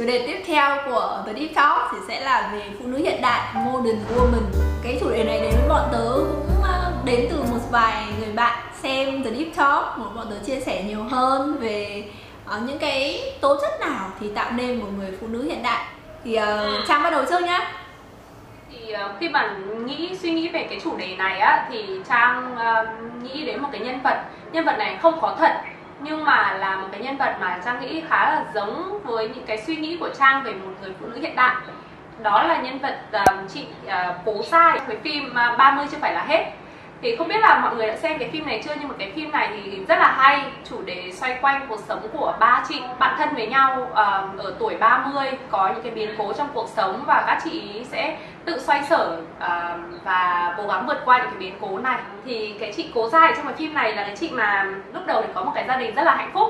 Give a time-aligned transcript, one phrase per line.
[0.00, 3.22] chủ đề tiếp theo của The Deep Talk thì sẽ là về phụ nữ hiện
[3.22, 4.42] đại Modern Woman.
[4.82, 8.32] Cái chủ đề này đến với bọn tớ cũng ờ, đến từ một vài người
[8.32, 12.04] bạn xem The Deep Talk một bọn tớ chia sẻ nhiều hơn về
[12.56, 15.84] uh, những cái tố chất nào thì tạo nên một người phụ nữ hiện đại.
[16.24, 17.72] Thì uh, Trang bắt đầu trước nhá.
[18.70, 22.54] Thì uh, khi mà nghĩ suy nghĩ về cái chủ đề này á thì Trang
[22.54, 24.24] uh, nghĩ đến một cái nhân vật.
[24.52, 25.52] Nhân vật này không có thật
[26.02, 29.46] nhưng mà là một cái nhân vật mà Trang nghĩ khá là giống với những
[29.46, 31.56] cái suy nghĩ của Trang về một người phụ nữ hiện đại.
[32.22, 34.80] Đó là nhân vật uh, chị ờ, uh, Cố Sai.
[34.86, 36.52] Với phim ờ, uh, 30 chưa phải là hết
[37.02, 39.12] thì không biết là mọi người đã xem cái phim này chưa nhưng mà cái
[39.14, 40.44] phim này thì rất là hay.
[40.70, 43.96] Chủ đề xoay quanh cuộc sống của ba chị bạn thân với nhau uh,
[44.40, 48.16] ở tuổi 30 có những cái biến cố trong cuộc sống và các chị sẽ
[48.44, 51.98] tự xoay sở uh, và cố gắng vượt qua những cái biến cố này.
[52.24, 55.22] Thì cái chị cố dài trong cái phim này là cái chị mà lúc đầu
[55.22, 56.48] thì có một cái gia đình rất là hạnh phúc.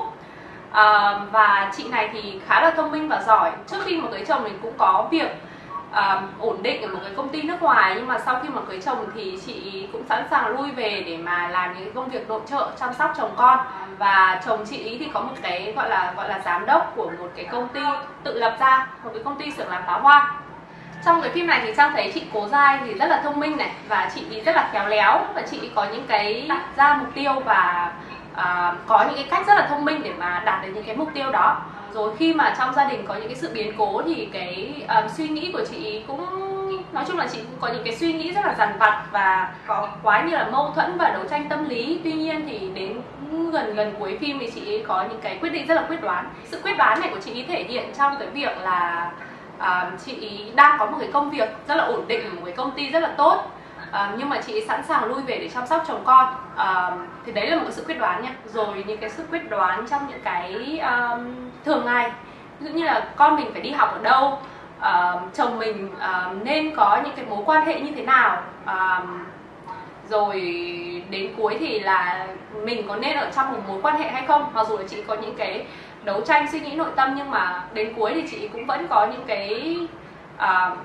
[0.69, 3.51] Uh, và chị này thì khá là thông minh và giỏi.
[3.67, 5.31] Trước khi mà cưới chồng mình cũng có việc
[5.91, 7.93] uh, ổn định ở một cái công ty nước ngoài.
[7.95, 11.17] Nhưng mà sau khi mà cưới chồng thì chị cũng sẵn sàng lui về để
[11.17, 13.59] mà làm những công việc nội trợ chăm sóc chồng con.
[13.97, 17.11] Và chồng chị ý thì có một cái gọi là gọi là giám đốc của
[17.19, 17.81] một cái công ty
[18.23, 20.33] tự lập ra một cái công ty xưởng làm pháo hoa.
[21.05, 23.57] Trong cái phim này thì trang thấy chị cố dai thì rất là thông minh
[23.57, 25.25] này và chị ý rất là khéo léo.
[25.33, 27.91] Và chị có những cái đặt ra mục tiêu và
[28.33, 30.95] uh, có những cái cách rất là thông minh để mà đạt được những cái
[30.95, 31.61] mục tiêu đó
[31.93, 35.09] rồi khi mà trong gia đình có những cái sự biến cố thì cái um,
[35.17, 36.25] suy nghĩ của chị cũng
[36.91, 39.53] nói chung là chị cũng có những cái suy nghĩ rất là dằn vặt và
[39.67, 41.99] có quá như là mâu thuẫn và đấu tranh tâm lý.
[42.03, 43.01] Tuy nhiên thì đến
[43.51, 46.29] gần gần cuối phim thì chị có những cái quyết định rất là quyết đoán.
[46.45, 49.11] Sự quyết đoán này của chị thể hiện trong cái việc là
[49.57, 52.71] uh, chị đang có một cái công việc rất là ổn định một cái công
[52.71, 53.43] ty rất là tốt
[53.91, 56.33] à, nhưng mà chị sẵn sàng lui về để chăm sóc chồng con.
[56.55, 56.91] À,
[57.25, 58.35] thì đấy là một cái sự quyết đoán nha.
[58.45, 62.11] Rồi những cái sự quyết đoán trong những cái um, thường ngày.
[62.59, 64.39] Ví dụ như là con mình phải đi học ở đâu
[64.79, 68.41] uh, chồng mình uh, nên có những cái mối quan hệ như thế nào.
[68.63, 69.09] Uh,
[70.09, 70.41] rồi
[71.09, 74.51] đến cuối thì là mình có nên ở trong một mối quan hệ hay không?
[74.53, 75.65] Mặc dù là chị có những cái
[76.03, 79.07] đấu tranh suy nghĩ nội tâm nhưng mà đến cuối thì chị cũng vẫn có
[79.11, 79.77] những cái
[80.35, 80.77] uh,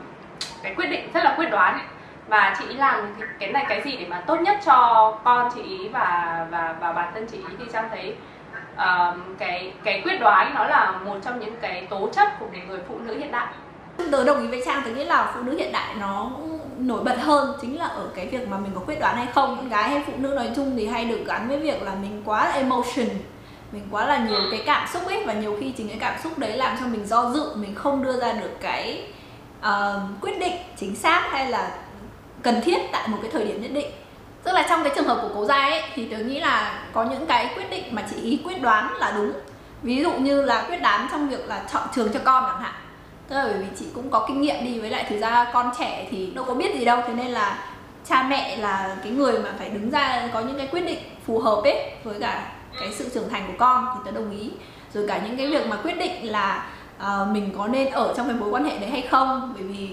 [0.63, 1.79] cái quyết định rất là quyết đoán
[2.29, 6.47] và chị làm cái này cái gì để mà tốt nhất cho con chị và
[6.51, 8.17] và và bản thân chị thì trang thấy
[8.75, 12.81] uh, cái cái quyết đoán nó là một trong những cái tố chất của người
[12.89, 13.47] phụ nữ hiện đại.
[14.13, 16.31] Tớ đồng ý với trang tớ nghĩ là phụ nữ hiện đại nó
[16.79, 19.57] nổi bật hơn chính là ở cái việc mà mình có quyết đoán hay không.
[19.57, 22.23] Con gái hay phụ nữ nói chung thì hay được gắn với việc là mình
[22.25, 23.09] quá là emotion
[23.73, 25.25] mình quá là nhiều cái cảm xúc ấy.
[25.27, 28.05] Và nhiều khi chính cái cảm xúc đấy làm cho mình do dự mình không
[28.05, 29.05] đưa ra được cái
[29.61, 29.67] uh,
[30.21, 31.71] quyết định chính xác hay là
[32.47, 33.91] cần thiết tại một cái thời điểm nhất định.
[34.43, 37.05] Tức là trong cái trường hợp của cố gia ấy, thì tớ nghĩ là có
[37.05, 39.33] những cái quyết định mà chị ý quyết đoán là đúng.
[39.83, 42.73] Ví dụ như là quyết đoán trong việc là chọn trường cho con chẳng hạn.
[43.29, 45.71] Tức là bởi vì chị cũng có kinh nghiệm đi với lại, thực ra con
[45.79, 47.59] trẻ thì đâu có biết gì đâu, thế nên là
[48.09, 51.39] cha mẹ là cái người mà phải đứng ra có những cái quyết định phù
[51.39, 54.51] hợp ấy với cả cái sự trưởng thành của con, thì tớ đồng ý.
[54.95, 56.67] Rồi cả những cái việc mà quyết định là
[56.99, 59.55] À, mình có nên ở trong cái mối quan hệ đấy hay không?
[59.55, 59.89] Bởi vì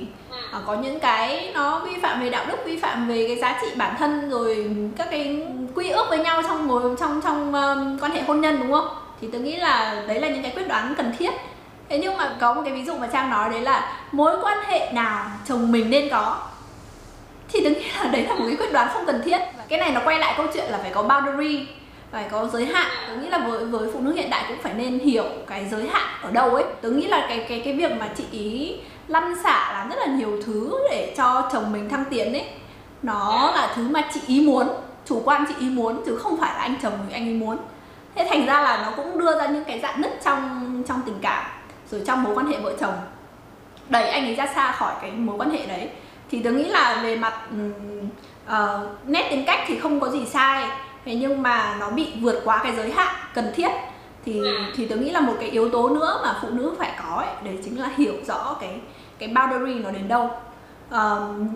[0.58, 3.60] uh, có những cái nó vi phạm về đạo đức vi phạm về cái giá
[3.62, 5.44] trị bản thân rồi các cái
[5.76, 8.88] quy ước với nhau trong mối trong trong um, quan hệ hôn nhân đúng không?
[9.22, 11.34] Thì tôi nghĩ là đấy là những cái quyết đoán cần thiết.
[11.90, 14.58] Thế nhưng mà có một cái ví dụ mà trang nói đấy là mối quan
[14.68, 16.38] hệ nào chồng mình nên có?
[17.50, 19.40] Thì tôi nghĩ là đấy là một cái quyết đoán không cần thiết.
[19.70, 21.68] Cái này nó quay lại câu chuyện là phải có boundary
[22.14, 22.92] phải có giới hạn.
[23.08, 25.88] Tớ nghĩ là với với phụ nữ hiện đại cũng phải nên hiểu cái giới
[25.88, 26.64] hạn ở đâu ấy.
[26.82, 28.76] Tớ nghĩ là cái cái cái việc mà chị ý
[29.08, 32.46] lăn xả làm rất là nhiều thứ để cho chồng mình thăng tiến ấy
[33.04, 34.68] nó là thứ mà chị ý muốn
[35.06, 37.58] chủ quan chị ý muốn chứ không phải là anh chồng anh ý muốn.
[38.16, 41.18] Thế thành ra là nó cũng đưa ra những cái dạng nứt trong trong tình
[41.22, 41.46] cảm
[41.92, 42.94] rồi trong mối quan hệ vợ chồng.
[43.90, 45.90] Đẩy anh ấy ra xa khỏi cái mối quan hệ đấy.
[46.32, 47.34] Thì tớ nghĩ là về mặt
[48.46, 50.66] uh, nét tính cách thì không có gì sai
[51.06, 53.72] thế nhưng mà nó bị vượt quá cái giới hạn cần thiết.
[54.26, 54.42] Thì
[54.76, 57.36] thì tôi nghĩ là một cái yếu tố nữa mà phụ nữ phải có ấy,
[57.44, 58.80] đấy chính là hiểu rõ cái
[59.20, 60.30] cái boundary nó đến đâu.
[60.92, 61.50] Um,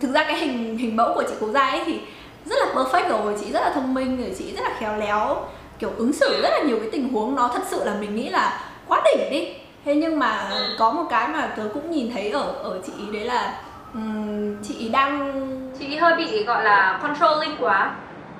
[0.00, 2.00] thực ra cái hình hình mẫu của chị cố gia ấy thì
[2.44, 5.36] rất là perfect rồi chị rất là thông minh rồi chị rất là khéo léo
[5.78, 7.34] kiểu ứng xử rất là nhiều cái tình huống.
[7.34, 9.54] Nó thật sự là mình nghĩ là quá đỉnh đi.
[9.84, 13.24] Thế nhưng mà có một cái mà tớ cũng nhìn thấy ở ở chị đấy
[13.24, 13.58] là
[13.94, 15.32] um, chị đang
[15.78, 17.94] chị hơi bị gọi là controlling quá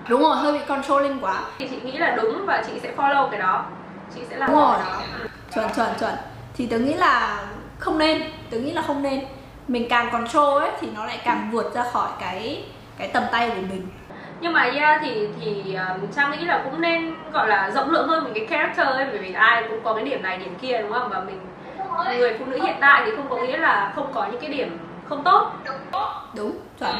[0.08, 1.41] đúng rồi hơi bị controlling quá.
[1.58, 3.64] Thì chị nghĩ là đúng và chị sẽ follow cái đó.
[4.14, 4.76] Chị sẽ làm đúng rồi.
[4.79, 5.00] cái đó.
[5.55, 6.14] Chuẩn chuẩn chuẩn.
[6.56, 7.44] Thì tớ nghĩ là
[7.79, 8.23] không nên.
[8.50, 9.20] Tớ nghĩ là không nên.
[9.69, 12.64] Mình càng control ấy thì nó lại càng vượt ra khỏi cái
[12.99, 13.88] cái tầm tay của mình.
[14.41, 18.09] Nhưng mà yeah thì thì um, trang nghĩ là cũng nên gọi là rộng lượng
[18.09, 20.79] hơn về cái character ấy bởi vì ai cũng có cái điểm này điểm kia
[20.82, 21.09] đúng không?
[21.09, 21.41] Và mình
[22.19, 24.79] người phụ nữ hiện đại thì không có nghĩa là không có những cái điểm
[25.08, 25.53] không tốt.
[26.35, 26.53] Đúng.
[26.81, 26.94] Chuẩn.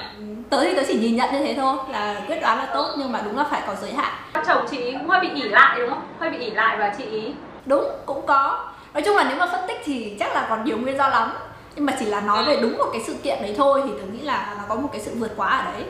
[0.51, 3.13] Tớ thì tớ chỉ nhìn nhận như thế thôi là quyết đoán là tốt nhưng
[3.13, 4.13] mà đúng là phải có giới hạn.
[4.47, 6.03] Chồng chị cũng hơi bị ỉ lại đúng không?
[6.21, 7.35] Hơi bị ỉ lại và chị ý?
[7.67, 8.65] Đúng cũng có.
[8.95, 11.33] Nói chung là nếu mà phân tích thì chắc là còn nhiều nguyên do lắm.
[11.77, 14.07] Nhưng mà chỉ là nói về đúng một cái sự kiện đấy thôi thì tớ
[14.13, 15.85] nghĩ là là có một cái sự vượt quá ở đấy.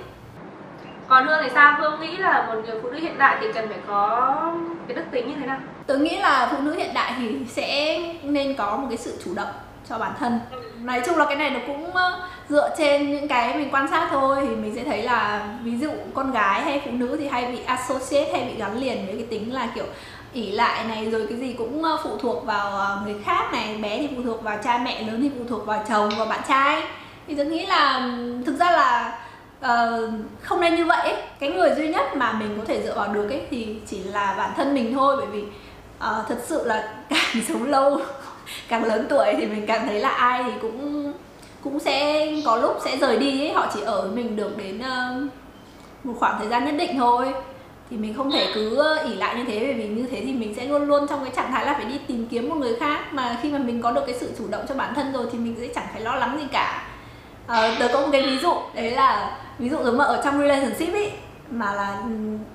[1.09, 1.75] Còn hương thì sao?
[1.79, 4.33] Hương nghĩ là một người phụ nữ hiện đại thì cần phải có
[4.89, 5.59] cái đức tính như thế nào?
[5.87, 9.35] Tớ nghĩ là phụ nữ hiện đại thì sẽ nên có một cái sự chủ
[9.35, 9.49] động
[9.89, 10.41] cho bản thân.
[10.83, 14.09] Nói chung là cái này nó cũng ờ, dựa trên những cái mình quan sát
[14.11, 14.37] thôi.
[14.41, 17.59] Thì mình sẽ thấy là ví dụ con gái hay phụ nữ thì hay bị
[17.67, 19.85] associate hay bị gắn liền với cái tính là kiểu
[20.33, 23.77] ỉ lại này rồi cái gì cũng ờ, phụ thuộc vào ờ, người khác này.
[23.83, 26.41] Bé thì phụ thuộc vào cha mẹ lớn thì phụ thuộc vào chồng và bạn
[26.49, 26.83] trai.
[27.27, 28.11] Thì tôi nghĩ là
[28.47, 29.19] thực ra là
[29.61, 30.11] uh,
[30.43, 31.23] không nên như vậy ấy.
[31.41, 34.35] cái người duy nhất mà mình có thể dựa vào được ấy thì chỉ là
[34.39, 35.17] bản thân mình thôi.
[35.19, 38.01] Bởi vì uh, thật sự là càng sống lâu
[38.69, 41.13] càng lớn tuổi thì mình càng thấy là ai thì cũng
[41.65, 43.53] cũng sẽ có lúc sẽ rời đi ấy.
[43.53, 45.31] Họ chỉ ở với mình được đến uh,
[46.05, 47.35] một khoảng thời gian nhất định thôi.
[47.91, 50.33] Thì mình không thể cứ ờ, ỉ lại như thế bởi vì như thế thì
[50.33, 52.77] mình sẽ luôn luôn trong cái trạng thái là phải đi tìm kiếm một người
[52.81, 53.15] khác.
[53.15, 55.39] Mà khi mà mình có được cái sự chủ động cho bản thân rồi thì
[55.39, 56.89] mình sẽ chẳng phải lo lắng gì cả.
[57.47, 60.39] À, tớ có một cái ví dụ đấy là ví dụ giống mà ở trong
[60.39, 61.13] relationship ấy
[61.51, 62.03] mà là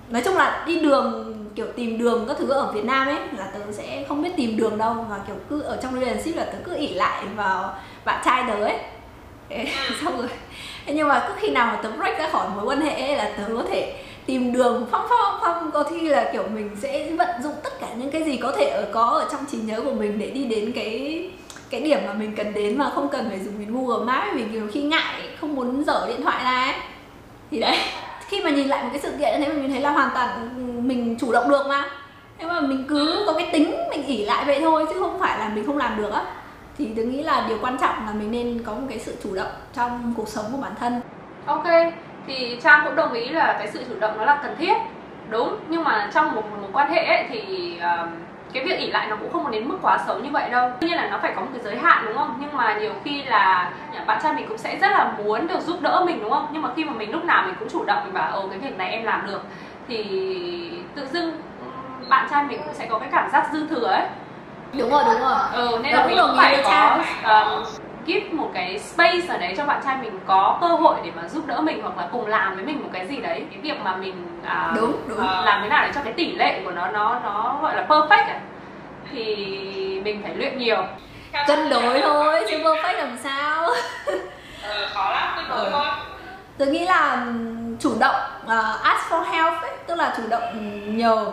[0.09, 3.51] nói chung là đi đường kiểu tìm đường các thứ ở Việt Nam ấy là
[3.53, 6.57] tớ sẽ không biết tìm đường đâu và kiểu cứ ở trong relationship là tớ
[6.63, 8.77] cứ ỉ lại vào bạn trai tớ ấy.
[10.03, 10.29] Xong rồi.
[10.85, 13.31] Nhưng mà cứ khi nào mà tớ break ra khỏi mối quan hệ ấy là
[13.37, 13.95] tớ có thể
[14.25, 15.71] tìm đường phong phong phong.
[15.71, 18.65] Có khi là kiểu mình sẽ vận dụng tất cả những cái gì có thể
[18.65, 21.29] ở có ở trong trí nhớ của mình để đi đến cái
[21.69, 24.45] cái điểm mà mình cần đến mà không cần phải dùng đến Google Maps vì
[24.51, 26.75] nhiều khi ngại không muốn dở điện thoại ra ấy.
[27.51, 27.77] Thì đấy
[28.31, 30.49] khi mà nhìn lại một cái sự kiện như thế mình thấy là hoàn toàn
[30.87, 31.85] mình chủ động được mà.
[32.39, 35.39] Nhưng mà mình cứ có cái tính mình ỉ lại vậy thôi chứ không phải
[35.39, 36.23] là mình không làm được á.
[36.77, 39.35] Thì tôi nghĩ là điều quan trọng là mình nên có một cái sự chủ
[39.35, 41.01] động trong cuộc sống của bản thân.
[41.45, 41.65] Ok
[42.27, 44.73] thì trang cũng đồng ý là cái sự chủ động nó là cần thiết.
[45.29, 48.09] Đúng nhưng mà trong một mối quan hệ ấy, thì uh,
[48.53, 50.69] cái việc ỉ lại nó cũng không đến mức quá xấu như vậy đâu.
[50.81, 52.37] Tuy nhiên là nó phải có một cái giới hạn đúng không?
[52.39, 53.71] Nhưng mà nhiều khi là
[54.05, 56.47] bạn trai mình cũng sẽ rất là muốn được giúp đỡ mình đúng không?
[56.51, 58.59] Nhưng mà khi mà mình lúc nào mình cũng chủ động mình bảo ồ cái
[58.59, 59.41] việc này em làm được.
[59.87, 60.03] Thì
[60.95, 61.41] tự dưng
[62.09, 64.07] bạn trai mình cũng sẽ có cái cảm giác dư thừa ấy.
[64.73, 65.37] Đúng rồi đúng rồi.
[65.53, 67.63] Ừ, nên là mình cũng phải có um,
[68.05, 71.27] give một cái space ở đấy cho bạn trai mình có cơ hội để mà
[71.27, 73.45] giúp đỡ mình hoặc là cùng làm với mình một cái gì đấy.
[73.51, 75.17] Cái việc mà mình uh, đúng, đúng.
[75.17, 77.85] Uh, làm thế nào để cho cái tỷ lệ của nó nó nó gọi là
[77.87, 78.39] perfect ấy,
[79.11, 79.35] thì
[80.03, 80.83] mình phải luyện nhiều.
[81.47, 83.69] Cân đối thôi chứ perfect làm sao?
[84.63, 85.71] Ừ, khó lắm cân đối ừ.
[85.71, 85.85] thôi.
[86.57, 87.25] Tôi nghĩ là
[87.79, 90.43] chủ động uh, ask for help ấy, tức là chủ động
[90.97, 91.25] nhờ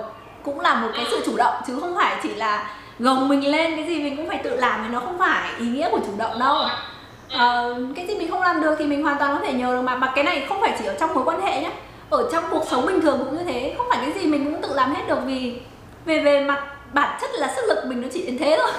[0.42, 2.66] cũng là một cái sự chủ động chứ không phải chỉ là
[2.98, 5.66] gồng mình lên cái gì mình cũng phải tự làm thì nó không phải ý
[5.66, 6.56] nghĩa của chủ động đâu.
[7.26, 9.82] Uh, cái gì mình không làm được thì mình hoàn toàn có thể nhờ được
[9.82, 9.96] mà.
[9.96, 11.70] Mà cái này không phải chỉ ở trong mối quan hệ nhé
[12.10, 14.62] ở trong cuộc sống bình thường cũng như thế không phải cái gì mình cũng
[14.62, 15.60] tự làm hết được vì
[16.04, 18.70] về về mặt bản chất là sức lực mình nó chỉ đến thế thôi.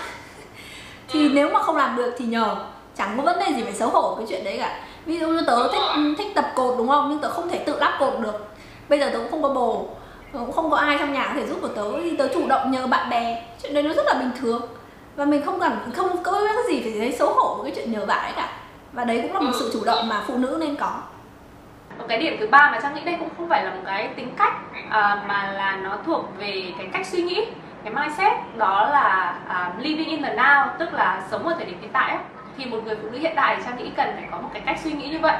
[1.07, 2.56] Thì nếu mà không làm được thì nhờ
[2.98, 4.80] chẳng có vấn đề gì phải xấu hổ cái chuyện đấy cả.
[5.06, 7.10] Ví dụ như tớ thích thích tập cột đúng không?
[7.10, 8.48] Nhưng tớ không thể tự lắp cột được.
[8.89, 9.86] Bây giờ tớ cũng không có bồ
[10.34, 12.00] cũng không có ai trong nhà có thể giúp của tớ.
[12.04, 13.44] Thì tớ chủ động nhờ bạn bè.
[13.62, 14.62] Chuyện đấy nó rất là bình thường.
[15.16, 17.92] Và mình không cần không có cái gì phải thấy xấu hổ với cái chuyện
[17.92, 18.50] nhờ bạn ấy cả.
[18.92, 21.02] Và đấy cũng là một sự chủ động mà phụ nữ nên có.
[21.98, 24.07] Một cái điểm thứ ba mà trang nghĩ đây cũng không phải là một cái
[24.16, 24.54] tính cách
[24.90, 27.45] à, mà là nó thuộc về cái cách suy nghĩ
[27.83, 28.33] cái mindset.
[28.57, 32.09] Đó là uh, living in the now tức là sống ở thời điểm hiện tại
[32.09, 32.19] ấy.
[32.57, 34.80] thì một người phụ nữ hiện đại trang nghĩ cần phải có một cái cách
[34.83, 35.38] suy nghĩ như vậy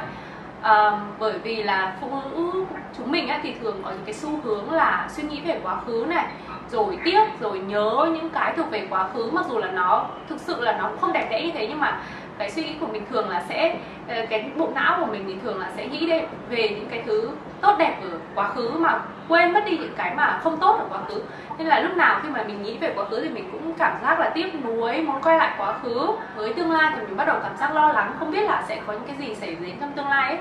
[0.62, 2.64] à, bởi vì là phụ nữ
[2.96, 5.80] chúng mình ấy, thì thường có những cái xu hướng là suy nghĩ về quá
[5.86, 6.26] khứ này
[6.70, 10.40] rồi tiếc rồi nhớ những cái thuộc về quá khứ mặc dù là nó thực
[10.40, 12.00] sự là nó không đẹp đẽ như thế nhưng mà
[12.40, 13.76] cái suy nghĩ của mình thường là sẽ
[14.08, 17.02] ờ, cái bộ não của mình thì thường là sẽ nghĩ đến về những cái
[17.06, 17.30] thứ
[17.60, 20.84] tốt đẹp ở quá khứ mà quên mất đi những cái mà không tốt ở
[20.90, 21.22] quá khứ.
[21.58, 23.96] Nên là lúc nào khi mà mình nghĩ về quá khứ thì mình cũng cảm
[24.02, 26.08] giác là tiếc nuối muốn quay lại quá khứ.
[26.36, 28.80] Với tương lai thì mình bắt đầu cảm giác lo lắng không biết là sẽ
[28.86, 30.38] có những cái gì xảy đến trong tương lai ấy.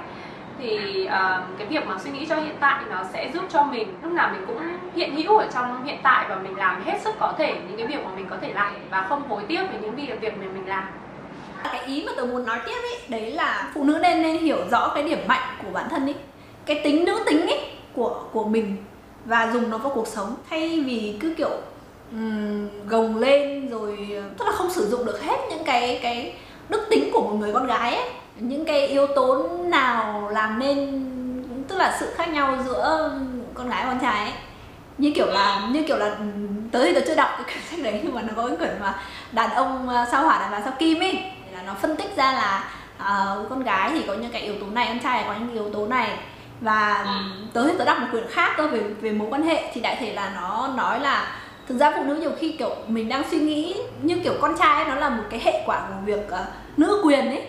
[0.60, 3.98] Thì uh, cái việc mà suy nghĩ cho hiện tại nó sẽ giúp cho mình
[4.04, 4.62] lúc nào mình cũng
[4.96, 7.88] hiện hữu ở trong hiện tại và mình làm hết sức có thể những cái
[7.88, 10.46] việc mà mình có thể làm và không hối tiếc về những việc việc mà
[10.54, 10.84] mình làm
[11.64, 14.58] cái ý mà tôi muốn nói tiếp ấy đấy là phụ nữ nên nên hiểu
[14.72, 16.16] rõ cái điểm mạnh của bản thân ấy
[16.66, 17.60] cái tính nữ tính ấy
[17.94, 18.78] của của mình
[19.26, 20.36] và dùng nó vào cuộc sống.
[20.50, 21.52] Thay vì cứ kiểu
[22.12, 23.98] um, gồng lên rồi
[24.38, 26.34] tức là không sử dụng được hết những cái cái
[26.70, 28.10] đức tính của một người con gái ấy.
[28.36, 31.06] Những cái yếu tố nào làm nên
[31.68, 33.12] tức là sự khác nhau giữa
[33.54, 34.34] con gái và con trai ấy.
[34.98, 36.18] Như kiểu là như kiểu là
[36.72, 38.80] tới thì tớ chưa đọc cái quyển sách đấy nhưng mà nó có cái quyển
[38.80, 39.00] mà
[39.32, 41.24] đàn ông à, sao hỏa đàn bà sao kim ấy
[41.60, 42.64] là nó phân tích ra là
[42.98, 45.70] uh, con gái thì có những cái yếu tố này con trai có những yếu
[45.74, 46.10] tố này.
[46.62, 47.06] Và
[47.54, 49.96] tớ thì tớ đọc một quyển khác cơ về về mối quan hệ thì đại
[50.00, 51.28] thể là nó nói là
[51.68, 54.84] thực ra phụ nữ nhiều khi kiểu mình đang suy nghĩ như kiểu con trai
[54.84, 56.40] ấy, nó là một cái hệ quả của việc uh,
[56.78, 57.44] nữ quyền ấy.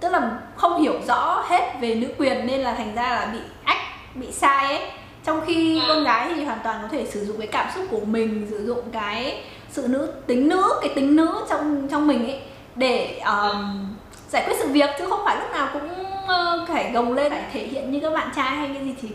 [0.00, 3.38] Tức là không hiểu rõ hết về nữ quyền nên là thành ra là bị
[3.64, 3.80] ách
[4.14, 4.90] bị sai ấy.
[5.24, 5.84] Trong khi ừ.
[5.88, 8.66] con gái thì hoàn toàn có thể sử dụng cái cảm xúc của mình sử
[8.66, 12.40] dụng cái sự nữ tính nữ cái tính nữ trong trong mình ấy
[12.76, 13.86] để um,
[14.28, 15.90] giải quyết sự việc chứ không phải lúc nào cũng
[16.24, 19.08] uh, phải gồng lên phải thể hiện như các bạn trai hay cái gì thì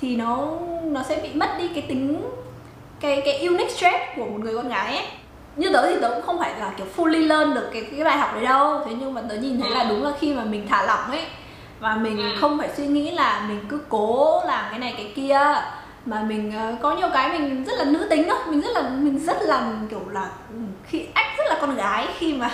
[0.00, 0.48] thì nó
[0.84, 2.22] nó sẽ bị mất đi cái tính
[3.00, 5.06] cái cái unique stress của một người con gái ấy.
[5.56, 8.18] Như tớ thì tớ cũng không phải là kiểu fully learn được cái cái bài
[8.18, 8.80] học đấy đâu.
[8.86, 11.22] Thế nhưng mà tớ nhìn thấy là đúng là khi mà mình thả lỏng ấy
[11.80, 12.36] và mình ừ.
[12.40, 15.40] không phải suy nghĩ là mình cứ cố làm cái này cái kia
[16.06, 18.82] mà mình uh, có nhiều cái mình rất là nữ tính đó mình rất là
[18.82, 20.28] mình rất là kiểu là
[20.86, 22.50] khi ách rất là con gái khi mà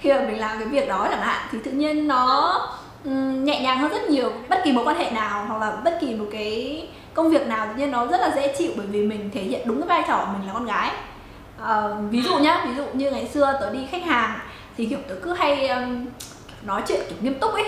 [0.00, 2.52] khi mà mình làm cái việc đó chẳng hạn thì tự nhiên nó
[3.04, 4.32] um, nhẹ nhàng hơn rất nhiều.
[4.48, 7.66] Bất kỳ mối quan hệ nào hoặc là bất kỳ một cái công việc nào
[7.66, 10.08] tự nhiên nó rất là dễ chịu bởi vì mình thể hiện đúng cái vai
[10.08, 10.90] trò của mình là con gái.
[11.62, 14.38] Uh, ví dụ nhá ví dụ như ngày xưa tớ đi khách hàng
[14.76, 16.06] thì kiểu tớ cứ hay um,
[16.62, 17.66] nói chuyện kiểu nghiêm túc ấy.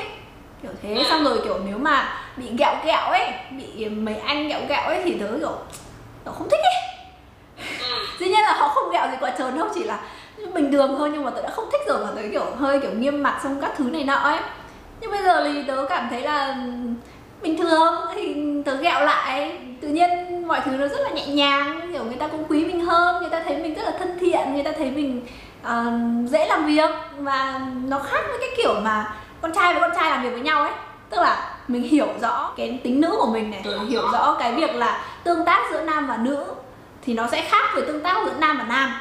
[0.62, 4.60] Kiểu thế xong rồi kiểu nếu mà bị gẹo gẹo ấy bị mấy anh gẹo
[4.68, 5.58] gẹo ấy thì tớ kiểu
[6.24, 6.74] tớ không thích ấy.
[8.18, 10.00] Dĩ nhiên là họ không gẹo gì quá trơn đâu chỉ là
[10.54, 12.90] bình thường thôi nhưng mà tớ đã không thích rồi mà tớ kiểu hơi kiểu
[12.90, 14.38] nghiêm mặt xong các thứ này nọ ấy.
[15.00, 16.70] Nhưng bây giờ thì tớ cảm thấy là ừ,
[17.42, 19.58] bình thường thì tớ gẹo lại.
[19.80, 20.10] Tự nhiên
[20.48, 23.30] mọi thứ nó rất là nhẹ nhàng kiểu người ta cũng quý mình hơn người
[23.30, 25.22] ta thấy mình rất là thân thiện người ta thấy mình
[25.66, 29.90] uh, dễ làm việc và nó khác với cái kiểu mà con trai với con
[29.96, 30.72] trai làm việc với nhau ấy.
[31.10, 34.52] Tức là mình hiểu rõ cái tính nữ của mình này rồi hiểu rõ cái
[34.52, 36.44] việc là tương tác giữa nam và nữ
[37.02, 38.92] thì nó sẽ khác với tương tác giữa nam và nam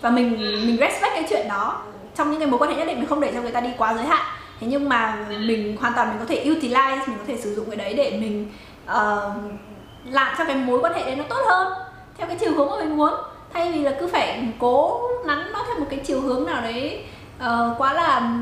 [0.00, 0.30] và mình
[0.66, 1.82] mình respect cái chuyện đó.
[2.16, 3.70] Trong những cái mối quan hệ nhất định mình không để cho người ta đi
[3.78, 4.26] quá giới hạn.
[4.60, 7.70] Thế nhưng mà mình hoàn toàn mình có thể utilize mình có thể sử dụng
[7.70, 8.52] cái đấy để mình
[8.84, 9.32] uh,
[10.04, 11.72] làm cho cái mối quan hệ đấy nó tốt hơn
[12.18, 13.14] theo cái chiều hướng mà mình muốn.
[13.52, 17.04] Thay vì là cứ phải cố nắn nó theo một cái chiều hướng nào đấy
[17.38, 18.32] uh, quá là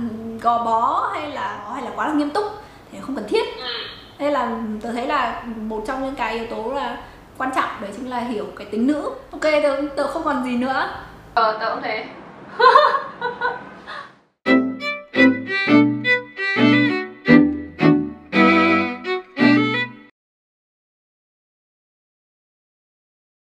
[0.43, 2.45] gò bó hay là hay là quá là nghiêm túc
[2.93, 3.45] thì không cần thiết.
[4.19, 6.99] Hay là tôi thấy là một trong những cái yếu tố là
[7.39, 9.11] quan trọng đấy chính là hiểu cái tính nữ.
[9.33, 10.89] Ok tớ, tớ không còn gì nữa
[11.37, 11.87] 哦等你
[12.57, 13.61] 哈